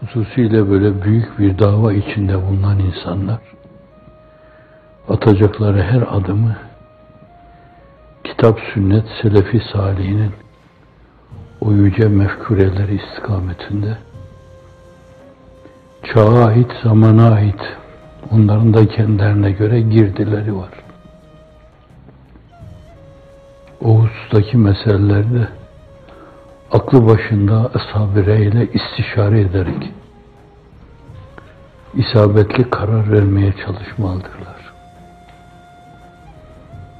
[0.00, 3.38] Hususiyle böyle büyük bir dava içinde bulunan insanlar
[5.08, 6.56] atacakları her adımı
[8.24, 10.32] kitap, sünnet, selefi salihinin
[11.60, 13.98] o yüce mefkureleri istikametinde
[16.14, 17.60] çağa ait, zamana ait
[18.30, 20.70] onların da kendilerine göre girdileri var.
[23.84, 25.48] O husustaki meselelerde
[26.72, 28.20] aklı başında ashab-ı
[28.72, 29.92] istişare ederek
[31.94, 34.72] isabetli karar vermeye çalışmalıdırlar.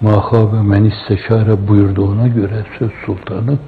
[0.00, 3.58] Mahabe men isteşare buyurduğuna göre söz sultanı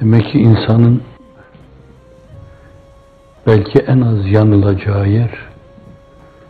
[0.00, 1.02] demek ki insanın
[3.46, 5.30] belki en az yanılacağı yer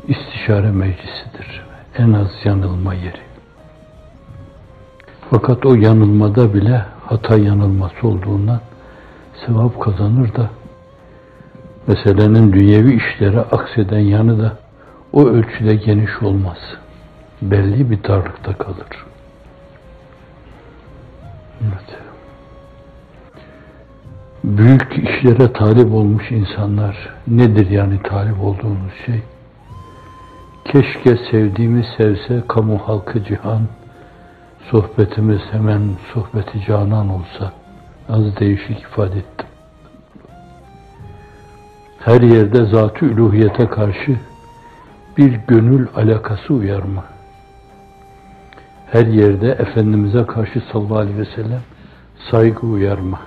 [0.09, 1.65] istişare meclisidir.
[1.99, 3.30] En az yanılma yeri.
[5.31, 8.61] Fakat o yanılmada bile hata yanılması olduğundan
[9.47, 10.51] sevap kazanır da
[11.87, 14.57] meselenin dünyevi işlere akseden yanı da
[15.13, 16.59] o ölçüde geniş olmaz.
[17.43, 19.07] Belli bir darlıkta kalır.
[21.63, 21.99] Evet.
[24.45, 29.23] Büyük işlere talip olmuş insanlar nedir yani talip olduğunuz şey?
[30.65, 33.61] Keşke sevdiğimi sevse kamu halkı cihan,
[34.71, 35.83] sohbetimiz hemen
[36.15, 37.53] sohbeti canan olsa.
[38.09, 39.47] Az değişik ifade ettim.
[41.99, 44.17] Her yerde zat-ı üluhiyete karşı
[45.17, 47.05] bir gönül alakası uyarma.
[48.87, 51.61] Her yerde Efendimiz'e karşı sallallahu aleyhi ve sellem
[52.31, 53.21] saygı uyarma.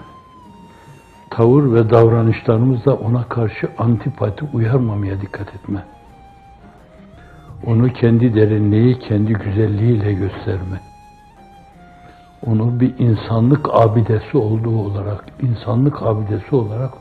[1.30, 5.84] Tavır ve davranışlarımızda ona karşı antipati uyarmamaya dikkat etme.
[7.66, 10.93] Onu kendi derinliği, kendi güzelliğiyle gösterme.
[12.46, 16.92] Onu bir insanlık abidesi olduğu olarak, insanlık abidesi olarak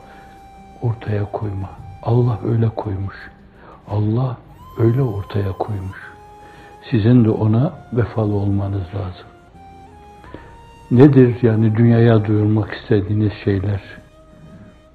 [0.81, 1.69] ortaya koyma.
[2.03, 3.15] Allah öyle koymuş.
[3.87, 4.37] Allah
[4.79, 6.13] öyle ortaya koymuş.
[6.91, 9.27] Sizin de ona vefalı olmanız lazım.
[10.91, 13.81] Nedir yani dünyaya duyurmak istediğiniz şeyler?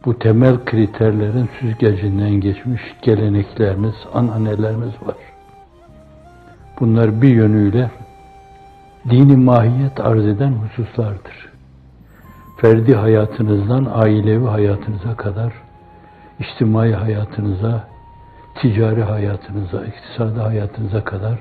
[0.05, 5.17] Bu temel kriterlerin süzgecinden geçmiş gelenekleriniz, ananeleriniz var.
[6.81, 7.91] Bunlar bir yönüyle
[9.11, 11.49] dini mahiyet arz eden hususlardır.
[12.57, 15.53] Ferdi hayatınızdan ailevi hayatınıza kadar,
[16.39, 17.85] içtimai hayatınıza,
[18.55, 21.39] ticari hayatınıza, iktisadi hayatınıza kadar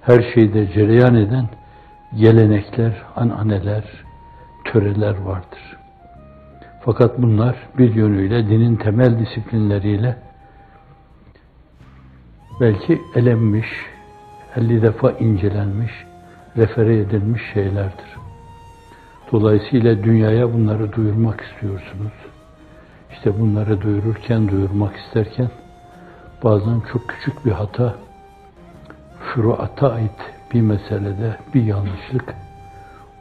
[0.00, 1.48] her şeyde cereyan eden
[2.14, 3.84] gelenekler, ananeler,
[4.64, 5.76] töreler vardır.
[6.80, 10.16] Fakat bunlar bir yönüyle dinin temel disiplinleriyle
[12.60, 13.66] belki elenmiş,
[14.56, 15.92] 50 defa incelenmiş,
[16.56, 18.16] refere edilmiş şeylerdir.
[19.32, 22.12] Dolayısıyla dünyaya bunları duyurmak istiyorsunuz.
[23.12, 25.50] İşte bunları duyururken, duyurmak isterken
[26.44, 27.94] bazen çok küçük bir hata,
[29.20, 32.34] furuata ait bir meselede bir yanlışlık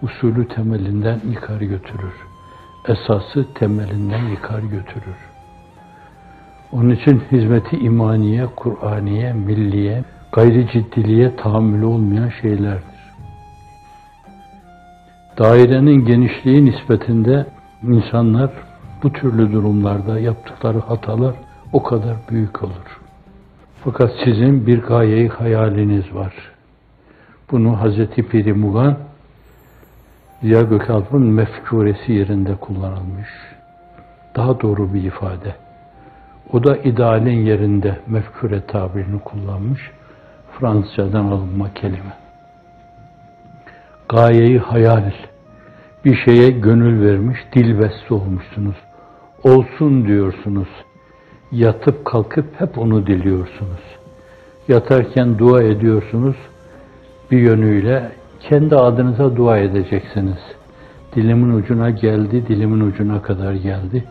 [0.02, 2.14] usulü temelinden yukarı götürür.
[2.88, 5.18] Esası temelinden yukarı götürür.
[6.72, 12.95] Onun için hizmeti imaniye, Kur'aniye, milliye, gayri ciddiliğe tahammülü olmayan şeylerdir.
[15.38, 17.46] Dairenin genişliği nispetinde
[17.84, 18.52] insanlar
[19.04, 21.36] bu türlü durumlarda yaptıkları hatalar
[21.74, 23.00] o kadar büyük olur.
[23.84, 26.34] Fakat sizin bir gayeyi hayaliniz var.
[27.52, 28.98] Bunu Hazreti Piri Mugan
[30.42, 33.30] Ziya Gökalp'ın mefkuresi yerinde kullanılmış.
[34.36, 35.56] Daha doğru bir ifade.
[36.54, 39.92] O da idealin yerinde mefkure tabirini kullanmış.
[40.60, 42.25] Fransızcadan alınma kelime.
[44.10, 45.12] Gayeyi hayal.
[46.06, 48.76] Bir şeye gönül vermiş, dilbeste olmuşsunuz.
[49.44, 50.68] Olsun diyorsunuz.
[51.52, 53.82] Yatıp kalkıp hep onu diliyorsunuz.
[54.68, 56.36] Yatarken dua ediyorsunuz.
[57.32, 60.40] Bir yönüyle kendi adınıza dua edeceksiniz.
[61.16, 64.04] Dilimin ucuna geldi, dilimin ucuna kadar geldi.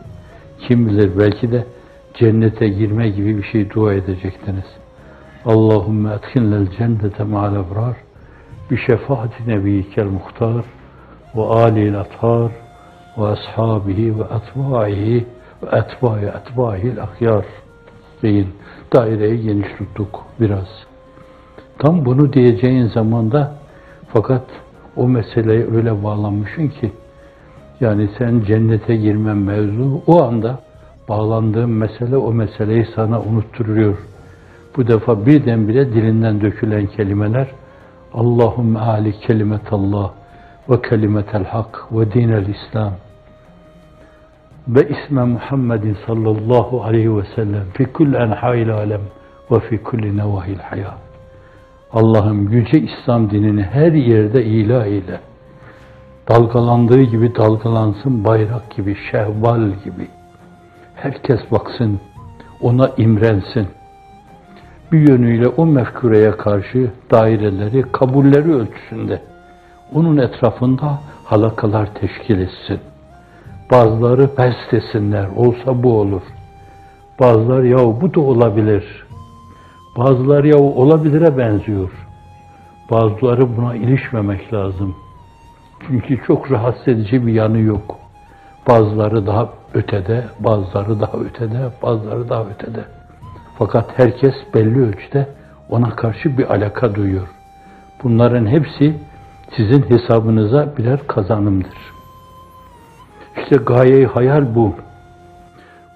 [0.59, 1.65] Kim bilir belki de
[2.13, 4.65] cennete girme gibi bir şey dua edecektiniz.
[5.45, 8.04] Allahümme etkinlel cennete ma'al ebrar
[11.43, 12.51] alil athar
[13.17, 15.25] ve ashabihi ve etbaihi
[15.63, 17.45] ve etbai etbaihil ahyar
[18.21, 18.47] deyin.
[18.93, 20.67] Daireyi geniş tuttuk biraz.
[21.79, 23.55] Tam bunu diyeceğin zamanda
[24.13, 24.43] fakat
[24.95, 26.91] o meseleye öyle bağlanmışsın ki
[27.79, 30.59] yani sen cennete girmen mevzu o anda
[31.09, 33.97] bağlandığın mesele o meseleyi sana unutturuyor.
[34.77, 37.47] Bu defa birdenbire dilinden dökülen kelimeler
[38.15, 40.11] Allahümme ali kelimetallah
[40.69, 42.93] ve kelimetel hak ve dinel İslam
[44.67, 49.01] ve isme Muhammedin sallallahu aleyhi ve sellem fi kulli enha'il alem
[49.51, 50.21] ve fi kulli
[50.61, 50.97] hayat.
[51.93, 55.19] Allah'ım yüce İslam dinini her yerde ilah eyle.
[56.29, 60.07] Dalgalandığı gibi dalgalansın bayrak gibi, şehval gibi.
[60.95, 61.99] Herkes baksın,
[62.61, 63.67] ona imrensin.
[64.95, 69.21] Bir yönüyle o mefkureye karşı daireleri, kabulleri ölçüsünde
[69.93, 72.79] onun etrafında halakalar teşkil etsin.
[73.71, 76.21] Bazıları bes desinler, olsa bu olur.
[77.19, 79.05] Bazıları ya bu da olabilir.
[79.97, 81.91] Bazıları ya olabilire benziyor.
[82.91, 84.95] Bazıları buna ilişmemek lazım.
[85.87, 87.99] Çünkü çok rahatsız edici bir yanı yok.
[88.67, 92.94] Bazıları daha ötede, bazıları daha ötede, bazıları daha ötede.
[93.57, 95.27] Fakat herkes belli ölçüde
[95.69, 97.27] ona karşı bir alaka duyuyor.
[98.03, 98.95] Bunların hepsi
[99.57, 101.77] sizin hesabınıza birer kazanımdır.
[103.37, 104.75] İşte gayeyi hayal bu.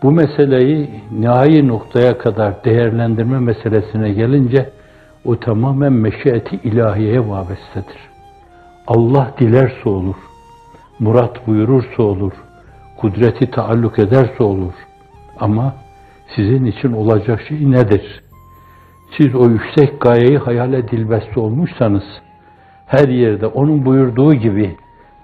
[0.03, 4.69] Bu meseleyi nihai noktaya kadar değerlendirme meselesine gelince
[5.25, 8.09] o tamamen meşiyeti ilahiyeye vabestedir.
[8.87, 10.15] Allah dilerse olur,
[10.99, 12.31] murat buyurursa olur,
[12.97, 14.73] kudreti taalluk ederse olur.
[15.39, 15.73] Ama
[16.35, 18.23] sizin için olacak şey nedir?
[19.17, 22.03] Siz o yüksek gayeyi hayale dilbeste olmuşsanız,
[22.85, 24.75] her yerde onun buyurduğu gibi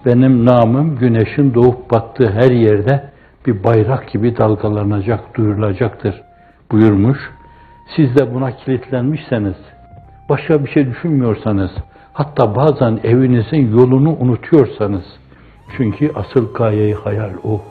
[0.06, 3.10] benim namım güneşin doğup battığı her yerde
[3.46, 6.22] bir bayrak gibi dalgalanacak, duyurulacaktır
[6.70, 7.18] buyurmuş.
[7.96, 9.56] Siz de buna kilitlenmişseniz,
[10.28, 11.70] başka bir şey düşünmüyorsanız,
[12.12, 15.04] hatta bazen evinizin yolunu unutuyorsanız,
[15.76, 17.62] çünkü asıl gayeyi hayal o.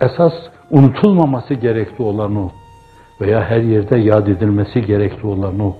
[0.00, 0.32] Esas
[0.70, 2.50] unutulmaması gerekli olan o.
[3.20, 5.76] Veya her yerde yad edilmesi gerekli olan o.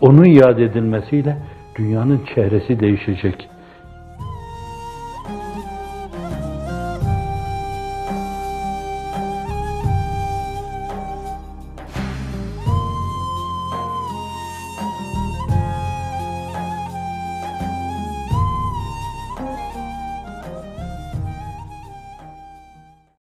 [0.00, 1.36] Onun yad edilmesiyle
[1.78, 3.48] dünyanın çehresi değişecek.